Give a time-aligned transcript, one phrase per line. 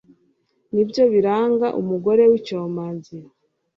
[0.73, 3.17] ni byo biranga umugore w'icyomanzi